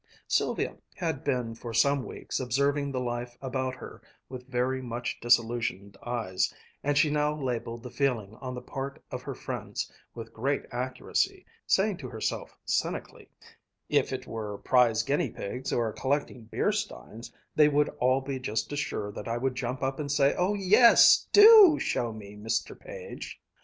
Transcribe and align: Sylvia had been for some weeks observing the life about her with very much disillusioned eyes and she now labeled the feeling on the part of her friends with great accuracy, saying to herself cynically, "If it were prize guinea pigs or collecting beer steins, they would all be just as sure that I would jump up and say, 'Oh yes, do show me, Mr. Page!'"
Sylvia 0.27 0.77
had 0.95 1.23
been 1.23 1.53
for 1.53 1.75
some 1.75 2.03
weeks 2.03 2.39
observing 2.39 2.91
the 2.91 2.99
life 2.99 3.37
about 3.39 3.75
her 3.75 4.01
with 4.29 4.47
very 4.47 4.81
much 4.81 5.19
disillusioned 5.19 5.95
eyes 6.03 6.51
and 6.83 6.97
she 6.97 7.11
now 7.11 7.39
labeled 7.39 7.83
the 7.83 7.91
feeling 7.91 8.33
on 8.37 8.55
the 8.55 8.63
part 8.63 8.99
of 9.11 9.21
her 9.21 9.35
friends 9.35 9.91
with 10.15 10.33
great 10.33 10.63
accuracy, 10.71 11.45
saying 11.67 11.97
to 11.97 12.09
herself 12.09 12.57
cynically, 12.65 13.29
"If 13.89 14.11
it 14.11 14.25
were 14.25 14.57
prize 14.57 15.03
guinea 15.03 15.29
pigs 15.29 15.71
or 15.71 15.93
collecting 15.93 16.45
beer 16.45 16.71
steins, 16.71 17.31
they 17.53 17.69
would 17.69 17.89
all 17.99 18.21
be 18.21 18.39
just 18.39 18.73
as 18.73 18.79
sure 18.79 19.11
that 19.11 19.27
I 19.27 19.37
would 19.37 19.53
jump 19.53 19.83
up 19.83 19.99
and 19.99 20.11
say, 20.11 20.33
'Oh 20.35 20.55
yes, 20.55 21.27
do 21.31 21.77
show 21.79 22.11
me, 22.11 22.35
Mr. 22.35 22.75
Page!'" 22.79 23.39